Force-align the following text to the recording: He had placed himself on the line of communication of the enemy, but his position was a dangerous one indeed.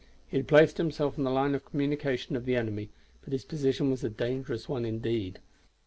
He 0.27 0.37
had 0.37 0.47
placed 0.47 0.79
himself 0.79 1.15
on 1.19 1.25
the 1.25 1.29
line 1.29 1.53
of 1.53 1.63
communication 1.63 2.35
of 2.35 2.45
the 2.45 2.55
enemy, 2.55 2.89
but 3.21 3.33
his 3.33 3.45
position 3.45 3.91
was 3.91 4.03
a 4.03 4.09
dangerous 4.09 4.67
one 4.67 4.83
indeed. 4.83 5.37